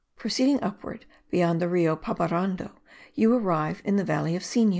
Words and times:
Proceeding 0.15 0.63
upward 0.63 1.05
beyond 1.29 1.61
the 1.61 1.69
Rio 1.69 1.95
Pabarando, 1.95 2.71
you 3.13 3.35
arrive 3.35 3.83
in 3.85 3.97
the 3.97 4.03
valley 4.03 4.35
of 4.35 4.41
Sinu. 4.41 4.69